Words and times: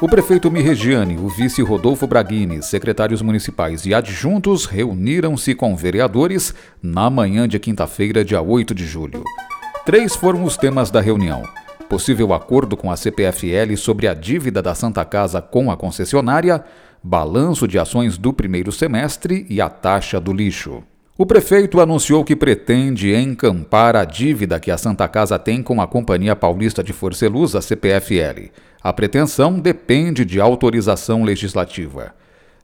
O 0.00 0.06
prefeito 0.06 0.50
Mirregiane, 0.50 1.16
o 1.16 1.28
vice 1.28 1.62
Rodolfo 1.62 2.06
Braghini, 2.06 2.62
secretários 2.62 3.22
municipais 3.22 3.86
e 3.86 3.94
adjuntos 3.94 4.66
reuniram-se 4.66 5.54
com 5.54 5.74
vereadores 5.74 6.54
na 6.82 7.08
manhã 7.08 7.48
de 7.48 7.58
quinta-feira, 7.58 8.22
dia 8.22 8.42
8 8.42 8.74
de 8.74 8.86
julho. 8.86 9.24
Três 9.86 10.14
foram 10.14 10.44
os 10.44 10.58
temas 10.58 10.90
da 10.90 11.00
reunião: 11.00 11.42
possível 11.88 12.34
acordo 12.34 12.76
com 12.76 12.90
a 12.90 12.96
CPFL 12.96 13.74
sobre 13.78 14.06
a 14.06 14.12
dívida 14.12 14.60
da 14.60 14.74
Santa 14.74 15.02
Casa 15.04 15.40
com 15.40 15.70
a 15.70 15.76
concessionária, 15.76 16.62
balanço 17.02 17.66
de 17.66 17.78
ações 17.78 18.18
do 18.18 18.34
primeiro 18.34 18.70
semestre 18.70 19.46
e 19.48 19.62
a 19.62 19.70
taxa 19.70 20.20
do 20.20 20.32
lixo. 20.32 20.82
O 21.18 21.24
prefeito 21.24 21.80
anunciou 21.80 22.22
que 22.22 22.36
pretende 22.36 23.14
encampar 23.14 23.96
a 23.96 24.04
dívida 24.04 24.60
que 24.60 24.70
a 24.70 24.76
Santa 24.76 25.08
Casa 25.08 25.38
tem 25.38 25.62
com 25.62 25.80
a 25.80 25.86
Companhia 25.86 26.36
Paulista 26.36 26.84
de 26.84 26.92
Forceluz, 26.92 27.54
a 27.54 27.62
CPFL. 27.62 28.50
A 28.82 28.92
pretensão 28.92 29.58
depende 29.58 30.26
de 30.26 30.38
autorização 30.38 31.24
legislativa. 31.24 32.14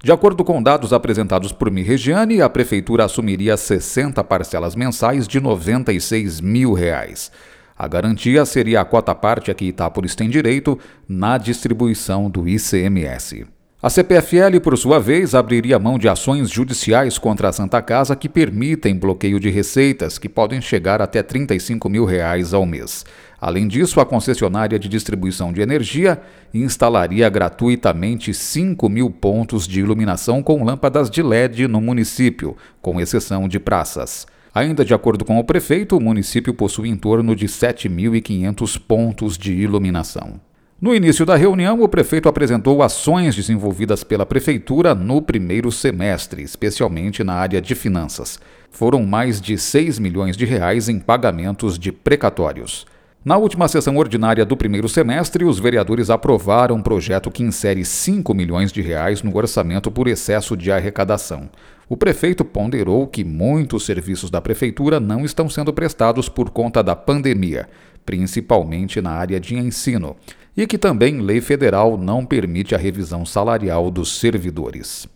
De 0.05 0.13
acordo 0.13 0.45
com 0.45 0.63
dados 0.63 0.93
apresentados 0.93 1.51
por 1.51 1.71
Mirregiane, 1.71 2.43
a 2.43 2.51
prefeitura 2.51 3.07
assumiria 3.07 3.57
60 3.57 4.23
parcelas 4.23 4.75
mensais 4.75 5.27
de 5.27 5.41
96 5.41 6.43
mil 6.43 6.75
reais. 6.75 7.33
A 7.79 7.89
garantia 7.89 8.45
seria 8.45 8.83
a 8.83 8.85
cota 8.85 9.15
parte 9.15 9.51
a 9.51 9.55
que 9.55 9.65
Itápolis 9.65 10.15
tem 10.15 10.29
direito 10.29 10.79
na 11.09 11.39
distribuição 11.39 12.29
do 12.29 12.47
ICMS. 12.47 13.47
A 13.85 13.91
CPFL, 13.91 14.61
por 14.63 14.79
sua 14.79 15.01
vez, 15.01 15.35
abriria 15.35 15.77
mão 15.77 15.99
de 15.99 16.09
ações 16.09 16.49
judiciais 16.49 17.19
contra 17.19 17.49
a 17.49 17.53
Santa 17.53 17.83
Casa 17.83 18.15
que 18.15 18.29
permitem 18.29 18.97
bloqueio 18.97 19.41
de 19.41 19.51
receitas, 19.51 20.19
que 20.19 20.29
podem 20.29 20.61
chegar 20.61 21.03
até 21.03 21.21
35 21.21 21.89
mil 21.89 22.05
reais 22.05 22.55
ao 22.55 22.65
mês. 22.65 23.05
Além 23.41 23.67
disso, 23.67 23.99
a 23.99 24.07
concessionária 24.07 24.79
de 24.79 24.89
distribuição 24.89 25.53
de 25.53 25.63
energia 25.63 26.23
instalaria 26.55 27.29
gratuitamente 27.29 28.33
5 28.33 28.89
mil 28.89 29.11
pontos 29.11 29.67
de 29.67 29.81
iluminação 29.81 30.45
com 30.45 30.63
lâmpadas 30.63 31.11
de 31.11 31.21
LED 31.21 31.67
no 31.67 31.81
município, 31.81 32.57
com 32.81 33.01
exceção 33.01 33.49
de 33.49 33.59
praças. 33.59 34.29
Ainda 34.55 34.85
de 34.85 34.95
acordo 34.95 35.25
com 35.25 35.41
o 35.41 35.45
prefeito, 35.45 35.97
o 35.97 36.01
município 36.01 36.55
possui 36.55 36.89
em 36.89 36.97
torno 36.97 37.35
de 37.35 37.47
7.500 37.47 38.81
pontos 38.87 39.37
de 39.37 39.53
iluminação. 39.53 40.52
No 40.83 40.93
início 40.93 41.25
da 41.25 41.37
reunião, 41.37 41.81
o 41.81 41.89
prefeito 41.89 42.29
apresentou 42.29 42.83
ações 42.83 43.37
desenvolvidas 43.37 44.03
pela 44.03 44.27
prefeitura 44.27 44.97
no 44.97 45.23
primeiro 45.23 45.71
semestre, 45.71 46.43
especialmente 46.43 47.23
na 47.23 47.35
área 47.35 47.63
de 47.63 47.73
finanças. 47.77 48.41
Foram 48.69 49.05
mais 49.05 49.41
de 49.41 49.57
6 49.57 50.01
milhões 50.01 50.37
de 50.37 50.45
reais 50.45 50.89
em 50.89 50.99
pagamentos 50.99 51.79
de 51.79 51.93
precatórios. 51.93 52.85
Na 53.25 53.37
última 53.37 53.69
sessão 53.69 53.97
ordinária 53.97 54.45
do 54.45 54.57
primeiro 54.57 54.89
semestre, 54.89 55.45
os 55.45 55.61
vereadores 55.61 56.11
aprovaram 56.11 56.75
um 56.75 56.83
projeto 56.83 57.31
que 57.31 57.45
insere 57.45 57.85
5 57.85 58.35
milhões 58.35 58.73
de 58.73 58.83
reais 58.83 59.23
no 59.23 59.37
orçamento 59.37 59.89
por 59.89 60.09
excesso 60.09 60.57
de 60.57 60.73
arrecadação. 60.73 61.49
O 61.89 61.97
prefeito 61.97 62.45
ponderou 62.45 63.07
que 63.07 63.23
muitos 63.23 63.87
serviços 63.87 64.31
da 64.31 64.41
prefeitura 64.41 64.99
não 64.99 65.25
estão 65.25 65.49
sendo 65.49 65.73
prestados 65.73 66.29
por 66.29 66.51
conta 66.51 66.83
da 66.83 66.97
pandemia, 66.97 67.69
principalmente 68.05 69.01
na 69.01 69.13
área 69.13 69.39
de 69.39 69.55
ensino 69.55 70.17
e 70.57 70.67
que 70.67 70.79
também 70.79 71.21
lei 71.21 71.41
federal 71.41 71.97
não 71.97 72.25
permite 72.25 72.75
a 72.75 72.79
revisão 72.79 73.25
salarial 73.25 73.91
dos 73.91 74.19
servidores. 74.19 75.09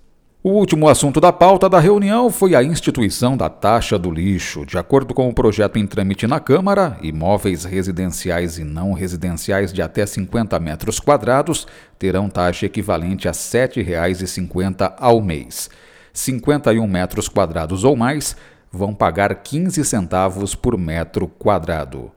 O 0.43 0.51
último 0.51 0.89
assunto 0.89 1.21
da 1.21 1.33
pauta 1.33 1.69
da 1.69 1.81
reunião 1.81 2.31
foi 2.31 2.55
a 2.55 2.63
instituição 2.63 3.37
da 3.37 3.49
taxa 3.49 3.99
do 3.99 4.13
lixo. 4.13 4.65
De 4.65 4.79
acordo 4.79 5.13
com 5.13 5.29
o 5.29 5.35
projeto 5.35 5.77
em 5.77 5.85
trâmite 5.85 6.25
na 6.25 6.39
Câmara, 6.39 6.97
imóveis 7.03 7.65
residenciais 7.65 8.57
e 8.57 8.63
não 8.63 8.93
residenciais 8.93 9.73
de 9.73 9.83
até 9.83 10.07
50 10.07 10.57
metros 10.61 11.01
quadrados 11.01 11.67
terão 11.99 12.29
taxa 12.29 12.67
equivalente 12.67 13.27
a 13.27 13.33
R$ 13.33 13.37
7,50 13.37 14.95
ao 14.99 15.21
mês. 15.21 15.69
51 16.13 16.87
metros 16.87 17.29
quadrados 17.29 17.83
ou 17.83 17.97
mais 17.97 18.37
vão 18.71 18.95
pagar 18.95 19.35
15 19.35 19.85
centavos 19.85 20.55
por 20.55 20.79
metro 20.79 21.27
quadrado. 21.27 22.13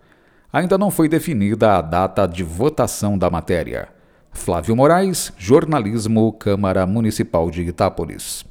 Ainda 0.52 0.80
não 0.80 0.90
foi 0.90 1.08
definida 1.08 1.78
a 1.78 1.82
data 1.82 2.26
de 2.26 2.44
votação 2.44 3.16
da 3.16 3.30
matéria. 3.30 3.90
Flávio 4.32 4.76
Moraes, 4.76 5.32
Jornalismo, 5.38 6.34
Câmara 6.34 6.88
Municipal 6.88 7.52
de 7.52 7.62
Itápolis. 7.62 8.44